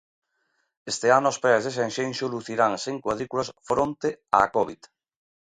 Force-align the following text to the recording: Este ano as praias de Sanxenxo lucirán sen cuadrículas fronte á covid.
Este 0.91 1.07
ano 1.17 1.27
as 1.29 1.39
praias 1.43 1.65
de 1.65 1.75
Sanxenxo 1.77 2.31
lucirán 2.33 2.73
sen 2.83 2.95
cuadrículas 3.03 3.53
fronte 3.69 4.09
á 4.37 4.39
covid. 4.55 4.81